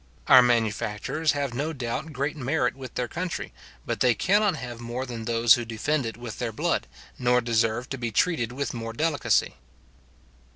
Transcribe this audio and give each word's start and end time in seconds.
Our 0.25 0.41
manufacturers 0.41 1.33
have 1.33 1.53
no 1.53 1.73
doubt 1.73 2.11
great 2.11 2.35
merit 2.35 2.75
with 2.75 2.95
their 2.95 3.07
country, 3.07 3.53
but 3.85 3.99
they 3.99 4.15
cannot 4.15 4.55
have 4.55 4.79
more 4.81 5.05
than 5.05 5.25
those 5.25 5.53
who 5.53 5.63
defend 5.63 6.07
it 6.07 6.17
with 6.17 6.39
their 6.39 6.51
blood, 6.51 6.87
nor 7.19 7.39
deserve 7.39 7.87
to 7.89 7.99
be 7.99 8.09
treated 8.09 8.51
with 8.51 8.73
more 8.73 8.93
delicacy. 8.93 9.57